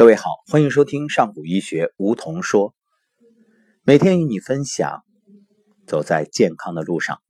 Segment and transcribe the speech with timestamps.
[0.00, 2.74] 各位好，欢迎收听上古医学梧桐说，
[3.82, 5.04] 每天与你分享，
[5.86, 7.20] 走在健康的路上。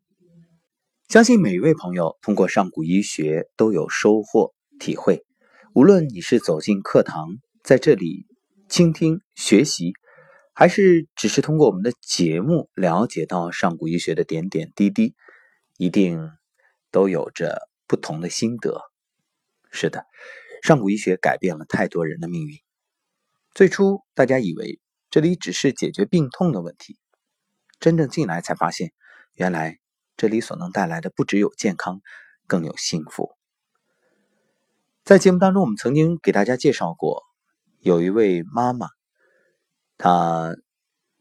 [1.08, 5.26] 相信每一位朋友通过上古医学都有收获体会。
[5.74, 8.28] 无论你是走进课堂，在这里
[8.68, 9.92] 倾听学习，
[10.54, 15.16] 还是只是通过我们的节目了解到上古医学的点点滴滴，
[15.76, 16.30] 一定
[16.92, 18.80] 都有着不同的心得。
[19.72, 20.06] 是的。
[20.62, 22.58] 上古医学改变了太多人的命运。
[23.54, 26.98] 最初，大家以为这里只是解决病痛的问题，
[27.80, 28.92] 真正进来才发现，
[29.34, 29.78] 原来
[30.16, 32.00] 这里所能带来的不只有健康，
[32.46, 33.30] 更有幸福。
[35.02, 37.24] 在节目当中，我们曾经给大家介绍过，
[37.80, 38.86] 有一位妈妈，
[39.96, 40.54] 她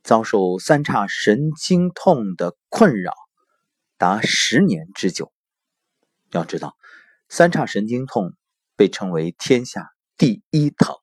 [0.04, 3.14] 遭受三叉神经痛的困扰
[3.98, 5.32] 达十年之久。
[6.32, 6.76] 要知道，
[7.30, 8.34] 三叉神经痛。
[8.80, 10.96] 被称为天下第一疼。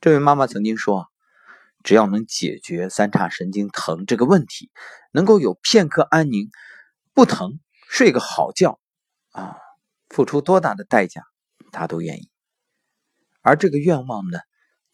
[0.00, 1.08] 这位妈妈曾经说
[1.84, 4.70] ：“只要能解决三叉神经疼这个问题，
[5.12, 6.48] 能够有片刻安宁，
[7.12, 8.80] 不疼，睡个好觉，
[9.32, 9.58] 啊，
[10.08, 11.24] 付出多大的代价，
[11.72, 12.30] 她都愿意。”
[13.44, 14.38] 而这个愿望呢，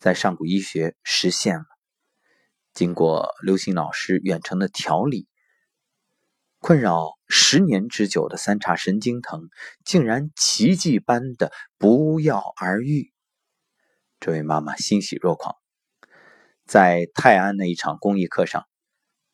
[0.01, 1.67] 在上古医学实现了。
[2.75, 5.29] 经过刘星老师远程的调理。
[6.63, 9.49] 困扰十年之久的三叉神经疼，
[9.85, 13.13] 竟然奇迹般的不药而愈。
[14.21, 15.57] 这位妈妈欣喜若狂。
[16.65, 18.65] 在泰安的一场公益课上，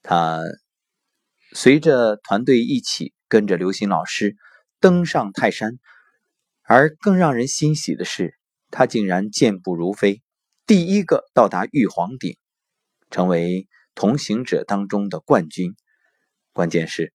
[0.01, 0.41] 她
[1.53, 4.35] 随着团队一起跟着刘星老师
[4.81, 5.73] 登上泰山，
[6.63, 8.39] 而更让人欣喜的是，
[8.71, 10.23] 她竟然健步如飞，
[10.67, 12.39] 第一个到达玉皇顶，
[13.11, 15.77] 成为同行者当中的冠军。
[16.55, 17.13] 关键是。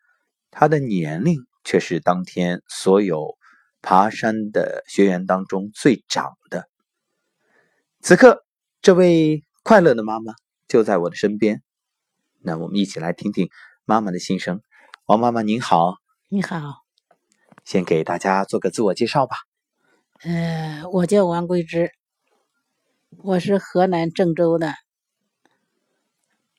[0.56, 3.38] 他的年龄却是当天所有
[3.82, 6.70] 爬山的学员当中最长的。
[8.02, 8.46] 此刻，
[8.82, 10.36] 这位快乐的妈妈
[10.68, 11.64] 就在我的身边。
[12.40, 13.50] 那我们一起来听听
[13.84, 14.62] 妈妈的心声。
[15.06, 15.96] 王妈妈您好，
[16.30, 16.84] 你好，
[17.66, 19.38] 先给大家做个自我介绍吧。
[20.22, 21.92] 呃，我叫王桂芝，
[23.18, 24.76] 我是河南郑州的。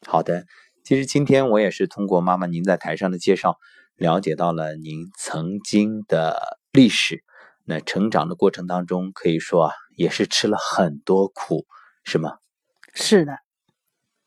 [0.04, 0.46] 好的，
[0.82, 3.56] 其实今天我也是通过妈妈您在台上的介绍。
[3.96, 7.22] 了解到了您曾经的历史，
[7.64, 11.64] 那成长的过程当中，可以说啊，也是吃了很多苦，
[12.02, 12.38] 是吗？
[12.92, 13.38] 是的。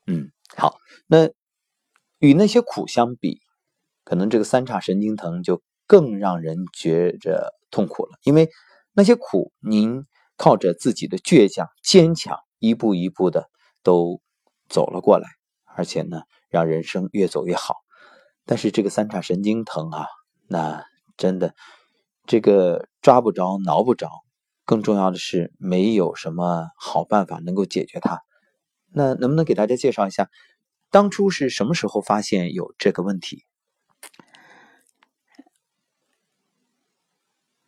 [0.05, 1.29] 嗯，好，那
[2.19, 3.41] 与那些苦相比，
[4.05, 8.49] 可能这个三叉神经疼就更让人觉着痛苦了，因为
[8.93, 10.05] 那些苦，您
[10.37, 13.49] 靠着自己的倔强、坚强，一步一步的
[13.83, 14.21] 都
[14.69, 15.27] 走了过来，
[15.75, 17.75] 而且呢，让人生越走越好。
[18.47, 20.07] 但是这个三叉神经疼啊，
[20.47, 20.85] 那
[21.17, 21.53] 真的
[22.25, 24.09] 这个抓不着、挠不着，
[24.63, 28.23] 更重要的是没有什么好办法能够解决它。
[28.89, 30.29] 那能不能给大家介绍一下，
[30.89, 33.45] 当初是什么时候发现有这个问题？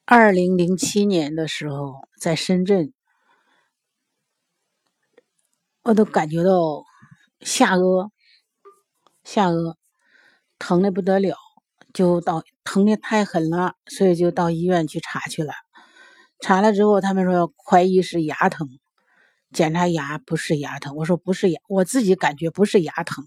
[0.06, 2.94] 二零零七年的时候，在深圳，
[5.84, 6.86] 我都感觉到
[7.42, 8.10] 下颚、
[9.26, 9.76] 下颚。
[10.60, 11.36] 疼的不得了，
[11.94, 15.54] 就到疼的太狠了，所以就到医院去查去了。
[16.42, 18.68] 查了之后，他们说怀疑是牙疼，
[19.52, 20.96] 检查牙不是牙疼。
[20.96, 23.26] 我说不是牙，我自己感觉不是牙疼，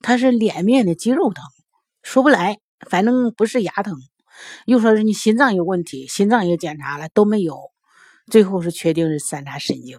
[0.00, 1.44] 他是脸面的肌肉疼，
[2.02, 3.96] 说不来，反正不是牙疼。
[4.64, 7.56] 又说是你心脏有问题，心脏也检查了都没有，
[8.30, 9.98] 最后是确定是三叉神经。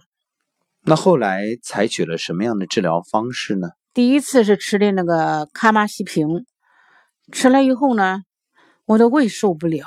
[0.84, 3.70] 那后来采取了什么样的治疗方式呢？
[3.94, 6.46] 第一次是吃的那个卡马西平。
[7.30, 8.24] 吃了以后呢，
[8.86, 9.86] 我的胃受不了，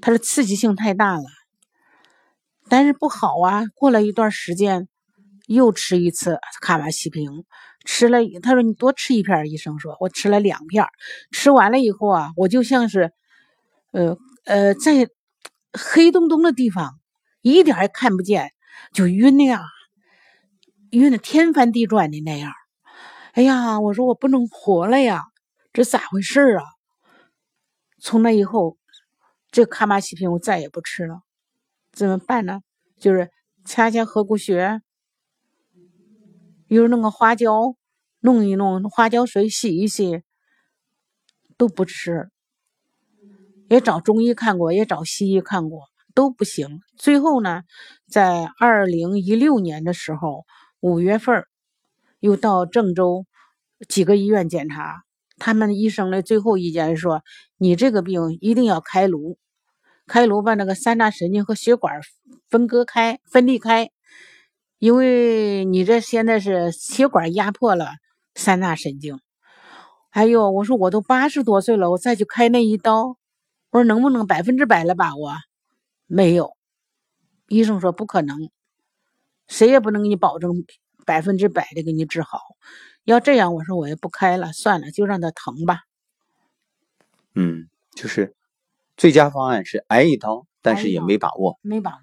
[0.00, 1.24] 它的刺激性太大了，
[2.68, 3.64] 但是不好啊。
[3.74, 4.88] 过了一段时间，
[5.46, 7.44] 又吃一次卡马西平，
[7.84, 10.86] 吃了，他说你多吃一片，医生说我吃了两片，
[11.32, 13.12] 吃完了以后啊，我就像是，
[13.90, 15.08] 呃呃，在
[15.72, 16.98] 黑洞洞的地方，
[17.42, 18.52] 一点也看不见，
[18.94, 19.64] 就晕的呀，
[20.90, 22.52] 晕的天翻地转的那样。
[23.32, 25.24] 哎呀，我说我不能活了呀。
[25.72, 26.64] 这咋回事啊？
[27.98, 28.76] 从那以后，
[29.50, 31.22] 这卡马西平我再也不吃了。
[31.92, 32.60] 怎么办呢？
[32.98, 33.30] 就是
[33.64, 34.82] 掐掐合谷穴，
[36.66, 37.74] 又弄个花椒，
[38.20, 40.22] 弄一弄花椒水洗一洗，
[41.56, 42.28] 都不吃。
[43.68, 46.82] 也找中医看过，也找西医看过，都不行。
[46.98, 47.62] 最后呢，
[48.06, 50.44] 在二零一六年的时候，
[50.80, 51.46] 五月份
[52.20, 53.24] 又到郑州
[53.88, 55.04] 几个医院检查。
[55.44, 57.24] 他们医生的最后意见是说
[57.58, 59.38] ：“你这个病一定要开颅，
[60.06, 62.00] 开颅把那个三叉神经和血管
[62.48, 63.90] 分割开、分离开，
[64.78, 67.88] 因为你这现在是血管压迫了
[68.36, 69.18] 三大神经。
[70.10, 73.16] 哎呦，我说我都八十多岁了，我再去开那一刀，
[73.72, 75.32] 我说能不能百分之百的把握？
[76.06, 76.52] 没有，
[77.48, 78.48] 医生说不可能，
[79.48, 80.64] 谁也不能给你保证
[81.04, 82.38] 百分之百的给你治好。
[83.04, 85.80] 要这样，我说我也不开了，算了，就让他疼吧。
[87.34, 88.34] 嗯，就是
[88.96, 91.98] 最佳方案是挨一刀，但是也没把握，没把握。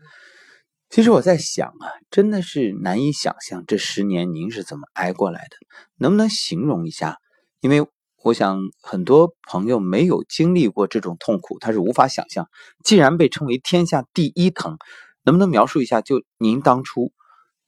[0.89, 5.57] 其实我在想啊，真的是难以想象这十年您是怎么挨过来的，
[5.97, 7.17] 能不能形容一下？
[7.59, 7.87] 因为。
[8.21, 12.49] 我想很多朋友没有经历过这种痛苦，他是无法想象。
[12.83, 14.77] 既然被称为天下第一疼，
[15.23, 16.01] 能不能描述一下？
[16.01, 17.13] 就您当初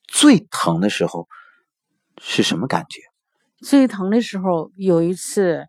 [0.10, 1.30] 最疼的时候
[2.20, 3.00] 是什么感觉？
[3.62, 5.66] 最疼的时候，有一次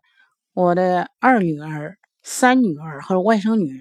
[0.53, 3.79] 我的二女儿、三女儿和外甥女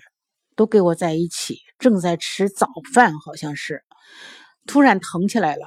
[0.55, 3.82] 都跟我在一起，正在吃早饭，好像是
[4.67, 5.67] 突然疼起来了。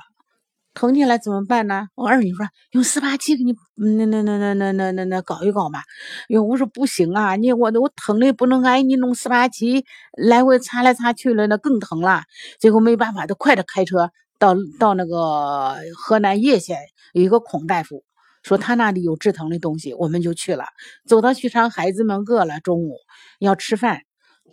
[0.75, 1.87] 疼起来怎么办呢？
[1.95, 5.79] 我二女说用四八七给你那那那那那那那那搞一搞嘛。
[6.27, 9.85] 哟，我说不行啊，你我我疼的不能挨你弄四八七
[10.17, 12.23] 来回擦来擦去了，那更疼了。
[12.59, 16.77] 最后没办法，就快点开车到到那个河南叶县
[17.13, 18.03] 有一个孔大夫，
[18.45, 20.65] 说他那里有止疼的东西，我们就去了。
[21.07, 22.97] 走到许昌，孩子们饿了，中午
[23.39, 24.03] 要吃饭，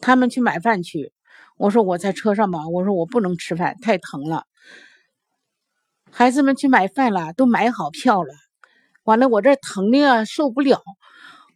[0.01, 1.13] 他们去买饭去。
[1.59, 4.47] 我说我在车上嘛，我说我不能吃饭，太疼了。
[6.11, 8.33] 孩子们去买饭了，都买好票了。
[9.05, 10.83] 完了，我这疼的，受不了，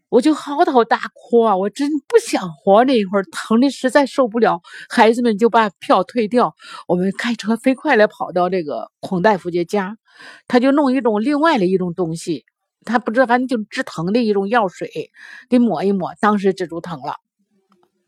[0.08, 1.56] 我就嚎啕大哭啊！
[1.56, 4.60] 我真不想活那一会儿，疼的实在受不了。
[4.88, 6.54] 孩子们就把票退掉，
[6.86, 9.98] 我们开车飞快的跑到这个孔大夫家，
[10.46, 12.44] 他就弄一种另外的一种东西，
[12.84, 15.10] 他不知道，反正就止疼的一种药水，
[15.50, 17.16] 给抹一抹，当时止住疼了。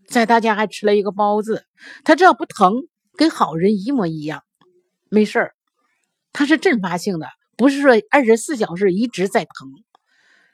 [0.07, 1.67] 在他家还吃了一个包子，
[2.05, 2.75] 他只要不疼，
[3.17, 4.45] 跟好人一模一样，
[5.11, 5.55] 没事儿。
[6.33, 9.69] 他是阵发性的，不是说二十四小时一直在疼，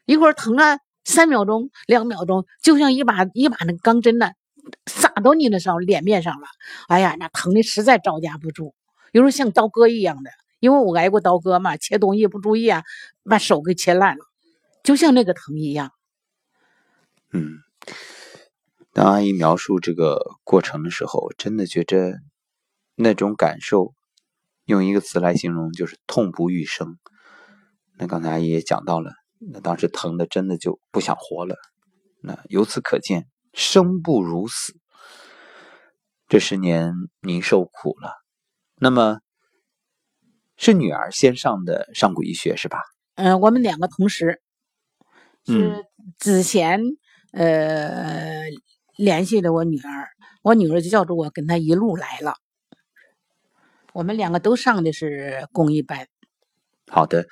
[0.07, 4.31] 一会儿疼啊，三秒钟、两秒钟，就像一把一把那钢针呢，
[4.87, 6.47] 撒到你那上脸面上了。
[6.89, 8.75] 哎呀，那疼的实在招架不住，
[9.13, 10.31] 有时候像刀割一样的，
[10.61, 12.83] 因为我挨过刀割嘛，切东西不注意啊，
[13.25, 14.25] 把手给切烂了，
[14.83, 15.93] 就像那个疼一样。
[17.33, 17.59] 嗯，
[18.93, 22.15] 当阿姨描述这个过程的时候，真的觉着
[22.95, 23.95] 那种感受。
[24.67, 26.97] 用一个词来形容，就是痛不欲生。
[27.99, 29.13] 那刚才阿姨也讲到了，
[29.53, 31.57] 那当时疼的真的就不想活了。
[32.21, 34.75] 那由此可见，生不如死。
[36.29, 38.15] 这十年您受苦了。
[38.77, 39.21] 那么，
[40.57, 42.79] 是女儿先上的上古医学是吧？
[43.17, 44.41] 嗯，我们两个同时
[45.47, 45.85] 是
[46.19, 46.81] 子贤
[47.33, 48.45] 呃
[48.97, 50.09] 联系的我女儿，
[50.43, 52.35] 我女儿就叫着我跟她一路来了。
[53.93, 56.09] 我们两个都上的是公益班。
[56.91, 57.27] 好的，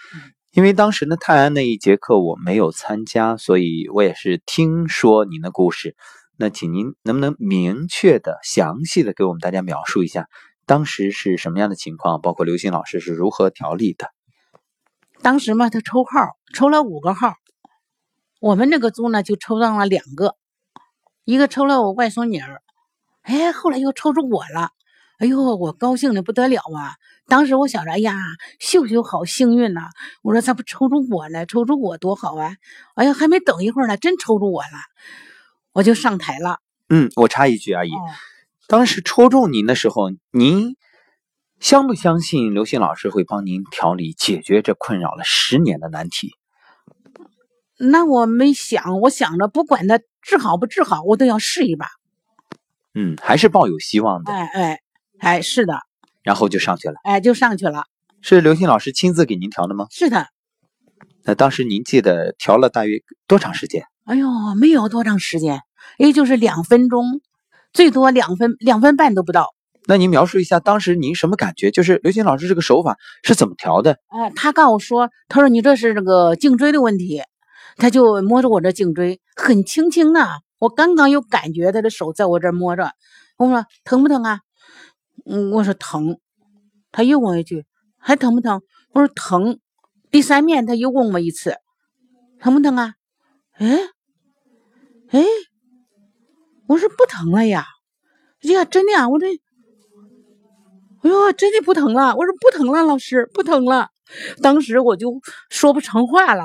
[0.53, 5.97] 因为当时呢，泰安那一节课我没有参加，所以我也是听说您的故事。
[6.37, 10.27] 那请您能不能明确的、详细的给我们大家描述一下，
[10.67, 12.21] 当时是什么样的情况？
[12.21, 14.11] 包括刘星老师是如何调理的？
[15.23, 17.33] 当时嘛，他抽号抽了五个号，
[18.39, 20.37] 我们那个组呢就抽到了两个，
[21.25, 22.61] 一个抽了我外甥女儿，
[23.23, 24.69] 哎，后来又抽出我了。
[25.23, 26.97] 哎呦，我高兴的不得了啊！
[27.29, 28.13] 当时我想着，哎呀，
[28.59, 29.83] 秀秀好幸运呐！
[30.21, 31.47] 我说咋不抽中我呢？
[31.47, 32.57] 抽中我多好啊！
[32.97, 34.79] 哎呀，还没等一会儿呢，真抽中我了，
[35.75, 36.59] 我就上台了。
[36.89, 37.91] 嗯，我插一句，阿姨，
[38.67, 40.75] 当时抽中您的时候，您
[41.61, 46.33] 相不相信刘星老师会帮您调理解决这困扰了十年的难题？
[47.79, 51.87] 那我没想，我想着不管他治好不治好，我都要试一把。
[52.93, 54.33] 嗯，还是抱有希望的。
[54.33, 54.81] 哎哎。
[55.23, 55.79] 哎，是的，
[56.25, 56.97] 然后就上去了。
[57.05, 57.85] 哎，就上去了。
[58.23, 59.87] 是刘星老师亲自给您调的吗？
[59.89, 60.27] 是的。
[61.23, 62.99] 那当时您记得调了大约
[63.29, 63.85] 多长时间？
[64.05, 65.61] 哎呦，没有多长时间，
[65.97, 67.21] 也就是两分钟，
[67.73, 69.55] 最多两分两分半都不到。
[69.87, 71.71] 那您描述一下当时您什么感觉？
[71.71, 73.99] 就是刘星老师这个手法是怎么调的？
[74.09, 77.23] 哎，他告诉我说，他说你这是这个颈椎的问题，
[77.77, 80.27] 他就摸着我这颈椎，很轻轻的，
[80.59, 82.91] 我刚刚有感觉，他的手在我这摸着，
[83.39, 84.41] 我说疼不疼啊？
[85.25, 86.19] 嗯，我说疼，
[86.91, 87.65] 他又问一句，
[87.99, 88.63] 还疼不疼？
[88.93, 89.59] 我说疼。
[90.11, 91.57] 第三遍他又问我一次，
[92.39, 92.95] 疼不疼啊？
[93.53, 93.79] 哎，
[95.09, 95.25] 哎，
[96.67, 97.67] 我说不疼了呀。
[98.43, 99.27] 呀，真的啊，我这，
[101.03, 102.15] 哎呦，真的不疼了。
[102.17, 103.89] 我说不疼了，老师不疼了。
[104.43, 106.45] 当时我就说不成话了，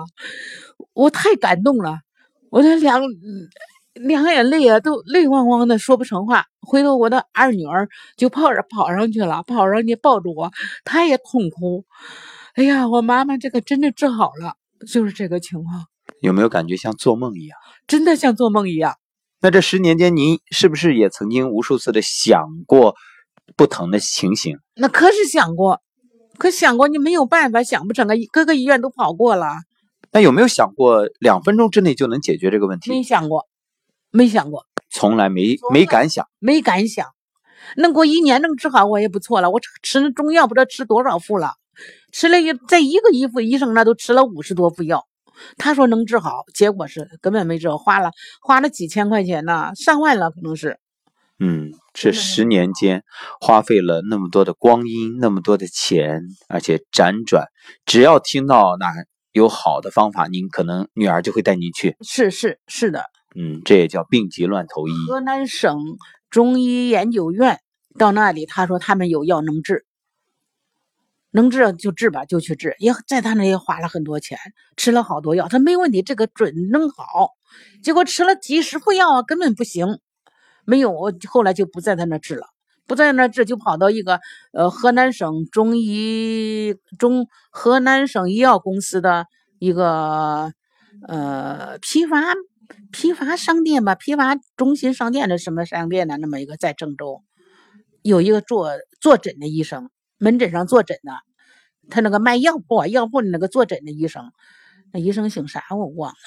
[0.93, 1.99] 我太感动了，
[2.51, 3.01] 我这两
[3.97, 6.45] 两眼泪啊，都泪汪汪的，说不成话。
[6.61, 7.87] 回头我的二女儿
[8.17, 10.51] 就跑着跑上去了，跑上去抱住我，
[10.83, 11.85] 她也痛哭。
[12.55, 14.55] 哎呀，我妈妈这个真的治好了，
[14.87, 15.85] 就是这个情况。
[16.21, 17.57] 有没有感觉像做梦一样？
[17.85, 18.95] 真的像做梦一样。
[19.39, 22.95] 那这十年间，您是不是也曾经无数次的想过
[23.55, 24.57] 不疼的情形？
[24.75, 25.81] 那可是想过，
[26.37, 28.15] 可想过你没有办法，想不成啊！
[28.31, 29.47] 各个医院都跑过了。
[30.11, 32.89] 那有没有想过两分钟之内就能解决这个问题？
[32.89, 33.45] 没想过。
[34.11, 37.07] 没想过，从来没没敢想，没敢想，
[37.75, 39.49] 能过一年能治好我也不错了。
[39.49, 41.53] 我吃那中药不知道吃多少副了，
[42.11, 45.05] 吃了一在一个医副医生那都吃了五十多副药，
[45.57, 48.11] 他说能治好，结果是根本没治好，花了
[48.41, 50.79] 花了几千块钱呢，上万了可能是。
[51.39, 53.03] 嗯，这十年间
[53.39, 57.45] 花费了那么多的光阴，那么多的钱，而且辗转，
[57.85, 58.87] 只要听到哪
[59.33, 61.95] 有好的方法，您可能女儿就会带您去。
[62.01, 63.03] 是是是的。
[63.39, 64.91] 嗯，这也叫病急乱投医。
[65.07, 65.77] 河南省
[66.31, 67.59] 中医研究院
[67.99, 69.85] 到那里，他说他们有药能治，
[71.29, 72.75] 能治就治吧，就去治。
[72.79, 74.39] 也在他那也花了很多钱，
[74.75, 77.33] 吃了好多药，他没问题，这个准能好。
[77.83, 79.99] 结果吃了几十副药啊，根本不行，
[80.65, 80.89] 没有。
[80.89, 82.47] 我后来就不在他那治了，
[82.87, 84.19] 不在那治，就跑到一个
[84.51, 89.27] 呃河南省中医中河南省医药公司的
[89.59, 90.51] 一个
[91.07, 92.33] 呃批发。
[92.91, 96.17] 批发商店吧，批发中心商店的什么商店呢？
[96.17, 97.23] 那么一个在郑州，
[98.01, 101.11] 有一个做坐诊的医生，门诊上坐诊的，
[101.89, 104.31] 他那个卖药铺，药铺的那个坐诊的医生，
[104.93, 106.17] 那医生姓啥我忘了，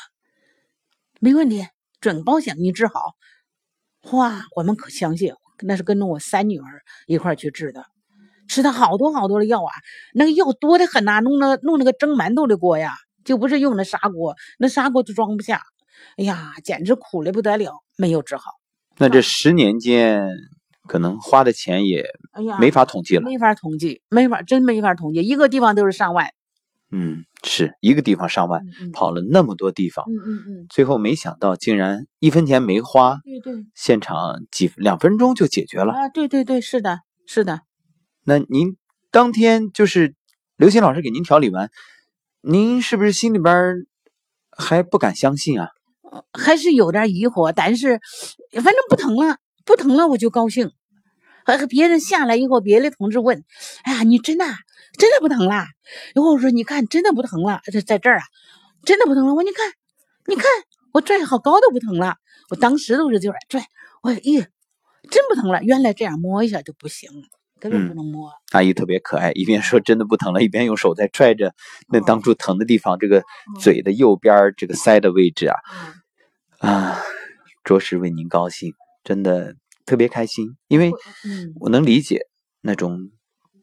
[1.19, 1.67] 没问题，
[2.01, 3.15] 准保险给你治好。
[4.13, 7.85] 哇，我们可相信，那是跟着我三女儿一块去治的，
[8.49, 9.73] 吃的好多好多的药啊，
[10.15, 12.95] 那个药多的很呐，弄那弄那个蒸馒头的锅呀，
[13.25, 15.63] 就不是用那砂锅，那砂锅都装不下。
[16.17, 18.53] 哎呀，简直苦的不得了，没有治好。
[18.99, 20.29] 那这十年间，
[20.87, 26.29] 可能花的钱也，哎呀，没法统计了，没法统计，没法，真没法统计，一个地方都是上万。
[26.93, 36.09] 嗯，是一个地方上万，跑了那么多地方，嗯嗯嗯，最后没想到竟然一分钱没花，对对，现场几两分钟就解决了啊！
[36.09, 37.61] 对对对，是的，是的。
[38.25, 38.77] 那您
[39.13, 40.17] 当天就是
[40.57, 41.71] 刘鑫老师给您调理完，
[42.43, 43.87] 您是不是心里边
[44.51, 45.69] 还不敢相信啊？
[46.33, 48.01] 还是有点疑惑，但是
[48.53, 50.73] 反正不疼了，不疼了我就高兴。
[51.45, 53.45] 和别人下来以后，别的同志问
[53.83, 54.45] ：“哎呀，你真的
[54.97, 55.65] 真的不疼了？”
[56.15, 58.23] 然后我说：“你看，真的不疼了，在在这儿啊，
[58.85, 59.73] 真的不疼了。”我你看，
[60.27, 60.45] 你看
[60.93, 62.15] 我拽好高都不疼了。
[62.51, 63.65] 我当时都是就是拽，
[64.03, 64.47] 我咦，
[65.11, 65.61] 真不疼了。
[65.65, 67.11] 原来这样摸一下就不行，
[67.59, 68.31] 根本不能摸。
[68.53, 71.53] 阿姨特别可爱，一边说真的不疼了，一边用手在拽着
[71.89, 73.25] 那当初疼的地方，这个
[73.61, 75.57] 嘴的右边这个腮的位置啊。
[76.61, 77.01] 啊，
[77.65, 80.93] 着实为您高兴，真的特别开心，因为
[81.59, 82.27] 我能理解
[82.61, 83.11] 那种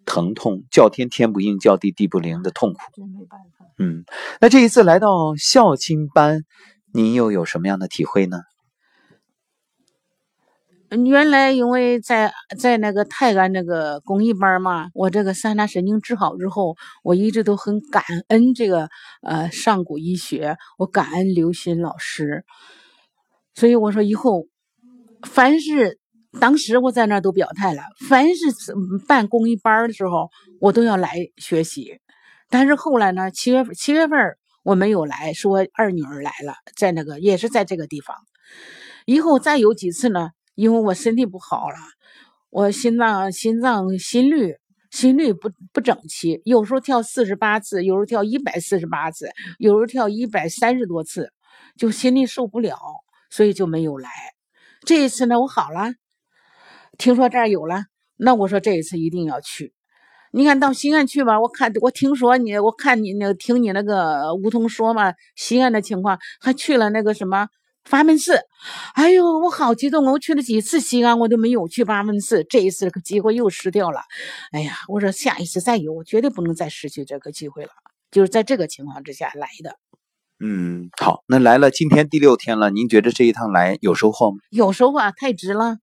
[0.04, 2.80] 疼痛，叫天天不应，叫地地不灵的痛苦。
[3.78, 4.04] 嗯，
[4.42, 6.42] 那这一次来到孝亲班，
[6.92, 8.40] 您又有什么样的体会呢？
[11.06, 18.90] 原来因为在在那个泰安那个公益班嘛，我这个三叉神经治好之后，我一直都很感恩这个
[19.22, 22.44] 呃上古医学，我感恩刘鑫老师。
[23.58, 24.46] 所以我说以后，
[25.24, 25.98] 凡是
[26.40, 28.46] 当时我在那儿都表态了，凡是
[29.08, 30.30] 办公益班的时候，
[30.62, 32.00] 我都要来学习。
[32.52, 38.16] 但是后来呢，七月份七月份我没有来，是我二女儿来了，在那个也是在这个地方。
[39.08, 41.78] 以后再有几次呢，因为我身体不好了，
[42.52, 44.58] 我心脏心脏心率
[44.92, 51.32] 心率不不整齐，有时候跳四十八次，有时候跳一百四十八次，有时候跳一百三十多次，
[51.76, 52.78] 就心里受不了。
[53.30, 54.10] 所以就没有来。
[54.86, 55.94] 这一次呢，我好了，
[56.98, 57.86] 听说这儿有了，
[58.18, 59.74] 那我说这一次一定要去。
[60.32, 67.48] 你看到西安去吧，我看我听说你，我看你那听你那个梧桐说嘛，西安的情况，还去了那个什么
[67.86, 68.40] 法门寺。
[68.94, 74.02] 哎呦，我好激动我去了几次西安，我都没有去法门寺，这一次可机会又失掉了。
[74.52, 77.72] 哎呀，我说下一次再有，我绝对不能再失去这个机会了。
[78.12, 79.78] 就是在这个情况之下来的。
[80.40, 84.38] 嗯，好，那来了，今天第六天了，您觉得这一趟来有收获吗？
[84.52, 85.80] 有收获，太值了。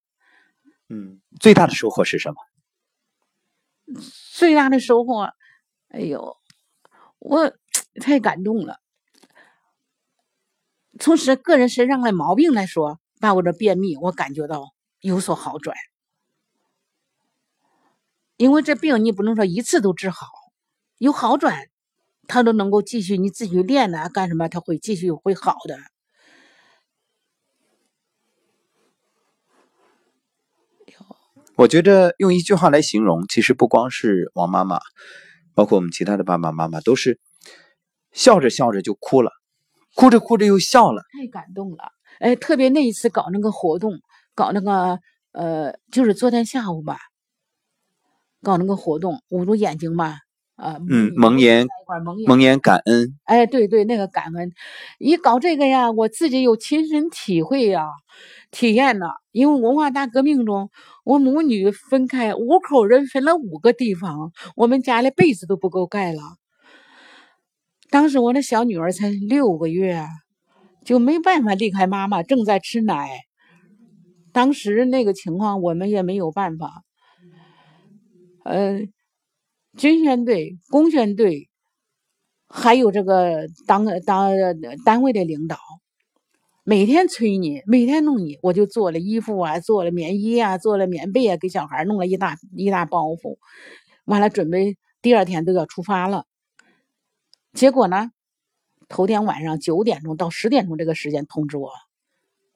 [0.89, 2.37] 嗯，最大的收获是什么？
[4.33, 5.31] 最大的收获，
[5.89, 6.37] 哎呦，
[7.19, 7.53] 我
[8.01, 8.81] 太感动了。
[11.01, 15.77] 从身个人身上的毛病来说，把我的便秘，我感觉到有所好转。
[18.37, 20.29] 因为这病你不能说一次都治好，
[20.99, 21.69] 有好转。
[22.27, 24.49] 他都能够继续你自己练呢，干什么？
[24.49, 25.79] 他会继续会好的。
[31.57, 34.81] 我觉着用一句话来形容，其实不光是王妈妈，
[35.55, 37.21] 包括我们其他的爸爸妈妈都是
[38.11, 39.31] 笑着笑着就哭了，
[39.95, 41.05] 哭着哭着又笑了。
[41.13, 44.01] 太感动了，哎，特别那一次搞那个活动，
[44.35, 44.99] 搞那个
[45.31, 46.99] 呃，就是昨天下午吧，
[48.43, 50.17] 搞那个活动，捂住眼睛嘛。
[50.57, 51.67] 啊，嗯，蒙眼，
[52.27, 53.19] 蒙眼感恩。
[53.25, 54.53] 哎，对对，那个感恩，
[54.99, 57.89] 一搞这个呀，我自己有亲身体会呀，
[58.51, 59.07] 体验呢。
[59.33, 60.71] 因为文化大革命中，
[61.05, 66.21] 我母女分开，五口人分了五个地方，我们家的被子都不够盖了。
[67.91, 70.07] 当时我的小女儿才六个月，
[70.85, 73.09] 就没办法离开妈妈，正在吃奶。
[74.33, 76.83] 当时那个情况，我们也没有办法。
[78.45, 78.81] 呃，
[79.77, 81.49] 军宣队、工宣队，
[82.49, 84.33] 还有这个当当
[84.85, 85.59] 单位的领导。
[86.67, 93.37] 每天催你，每天弄你，我就做了衣服啊，做了棉衣啊，做了棉被啊，给小孩弄了一大一大包袱，
[94.07, 96.25] 完了准备第二天都要出发了。
[97.53, 98.13] 结果呢，
[98.89, 101.71] 头天晚上九点钟到十点钟这个时间通知我，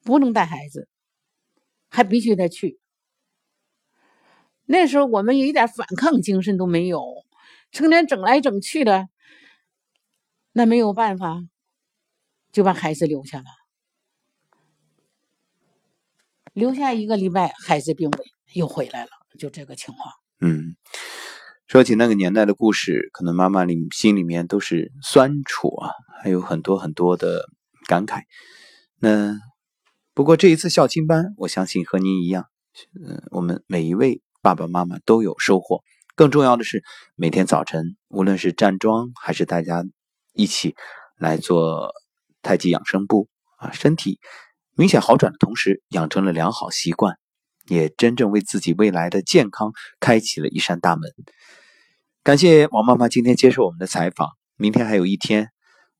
[0.03, 0.87] 不能带孩子，
[1.89, 2.79] 还必须得去。
[4.71, 7.03] 那时候我们一点反抗精神都没有，
[7.71, 9.09] 成天整来整去的，
[10.51, 11.41] 那没有办法，
[12.51, 13.45] 就把孩子留下了。
[16.53, 19.09] 留下一个礼拜，孩子病危又回来了，
[19.39, 20.13] 就这个情况。
[20.39, 20.75] 嗯，
[21.65, 25.89] 说起那个年代的故事，可能妈妈里心里面都是酸楚啊，
[26.21, 27.49] 还有很多很多的
[27.87, 28.21] 感慨。
[28.99, 29.35] 那
[30.13, 32.45] 不过这一次校庆班，我相信和您一样，
[33.03, 35.81] 嗯，我们每一位爸爸妈妈都有收获。
[36.15, 36.83] 更重要的是，
[37.15, 39.85] 每天早晨，无论是站桩还是大家
[40.33, 40.75] 一起
[41.17, 41.93] 来做
[42.41, 44.19] 太极养生步啊，身体。
[44.75, 47.17] 明显好转的同时，养成了良好习惯，
[47.67, 51.11] 也真正为自己未来的健康开启了一扇大门。
[52.23, 54.29] 感谢王妈妈今天接受我们的采访。
[54.55, 55.49] 明天还有一天，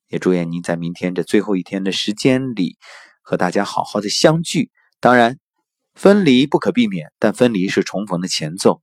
[0.09, 2.77] 也祝愿您在明天这最后一天的时间里
[3.21, 4.69] 和大家好好的相聚。
[4.99, 5.37] 当然，
[5.99, 8.79] 分离不可避免，但分离是重逢的前奏。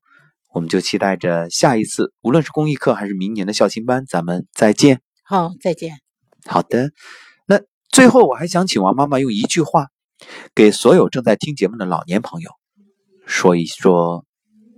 [0.53, 5.01] 我们就期待着下一次，无论是公益课还是明年的校庆班，咱们再见。
[5.25, 5.93] 好，再见。
[6.45, 6.91] 好的。
[7.47, 9.87] 那最后，我还想请王妈妈用一句话，
[10.55, 12.51] 给所有正在听节目的老年朋友
[13.25, 14.27] 说一说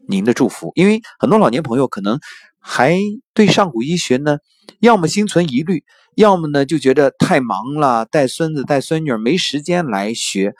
[0.06, 0.70] 您的祝福。
[0.76, 2.20] 因为很多老年朋友可能
[2.60, 2.96] 还
[3.34, 4.38] 对上古医学呢，
[4.78, 5.82] 要么心存疑虑，
[6.14, 10.54] 要么呢就觉得太忙了，带孙子带孙女没时间来学。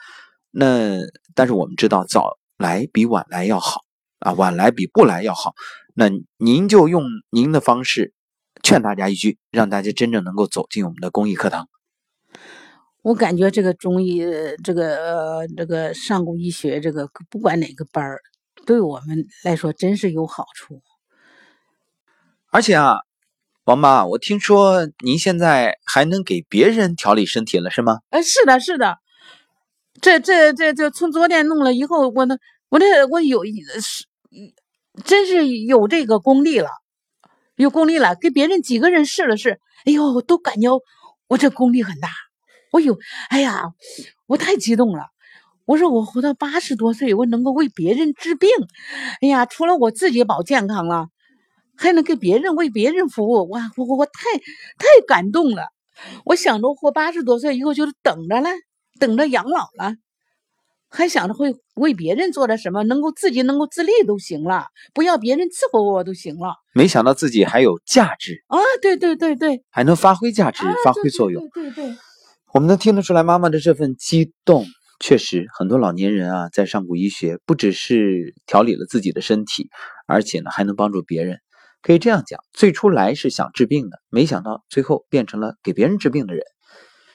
[0.51, 0.97] 那
[1.35, 3.81] 但是我们知道，早来比晚来要好
[4.19, 5.53] 啊，晚来比不来要好。
[5.93, 8.13] 那您就用您的方式
[8.63, 11.67] 劝大家一句，让大家真正能够走进我们的公益课堂。
[13.01, 14.21] 我感觉这个中医，
[14.63, 18.19] 这个呃，这个上古医学，这个不管哪个班儿，
[18.65, 20.81] 对我们来说真是有好处。
[22.51, 22.95] 而且啊，
[23.63, 27.99] 王妈，我听说您现在还能给别人调理身体了，是吗？
[28.09, 28.97] 哎，是的，是的。
[30.01, 32.37] 这这这这，从昨天弄了以后，我那
[32.69, 34.05] 我这我有一是，
[35.03, 36.69] 真是有这个功力了，
[37.55, 38.15] 有功力了。
[38.15, 40.69] 给别人几个人试了试，哎呦，都感觉
[41.27, 42.09] 我这功力很大。
[42.71, 42.97] 我有，
[43.29, 43.63] 哎呀，
[44.27, 45.07] 我太激动了！
[45.65, 48.49] 我说我活到八十多岁，我能够为别人治病，
[49.21, 51.07] 哎呀，除了我自己保健康了，
[51.75, 54.11] 还能给别人为别人服务，我我我太
[54.77, 55.69] 太感动了！
[56.25, 58.49] 我想着活八十多岁以后就是等着了，
[58.99, 59.95] 等着养老了，
[60.89, 66.55] 还想着会为别人做点什么，能够自己能够自立都行了，不要别人伺候我都行了。
[66.73, 68.57] 没想到自己还有价值啊！
[68.81, 71.47] 对对对对，还能发挥价值，发挥作用。
[71.53, 71.95] 对对。
[72.53, 74.65] 我们能听得出来妈妈的这份激动，
[74.99, 79.69] 确实很多老年人啊，在上古医学不只是调理了自己的身体，
[80.07, 81.37] 而且呢还能帮助别人。
[81.83, 86.43] 可以这样讲，最初来是想治病的，没想到最后变成了给别人治病的人。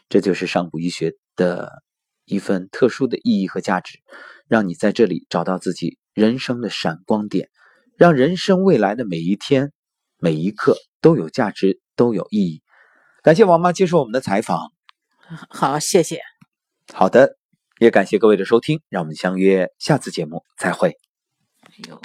[0.08, 1.82] 这就是上古医学的
[2.24, 3.98] 一份特殊的意义和价值，
[4.48, 7.48] 让你在这里找到自己人生的闪光点，
[7.96, 9.72] 让人生未来的每一天、
[10.18, 12.62] 每一刻都有价值、都有意义。
[13.22, 14.72] 感谢王妈接受我们的采访。
[15.48, 16.20] 好，谢谢。
[16.92, 17.36] 好的，
[17.80, 20.96] 也感谢各位的收听，让我们相约下次节目再会。
[21.62, 22.00] 哎呦。